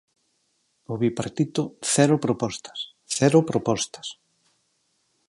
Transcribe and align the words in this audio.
O 0.93 0.95
Bipartito, 1.01 1.63
cero 1.93 2.15
propostas, 2.25 2.79
cero 3.17 3.39
propostas. 3.49 4.07